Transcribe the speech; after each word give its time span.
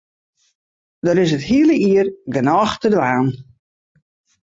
Der 1.05 1.17
is 1.23 1.31
it 1.37 1.47
hiele 1.49 1.75
jier 1.83 2.07
genôch 2.33 2.73
te 2.77 2.87
dwaan. 2.93 3.27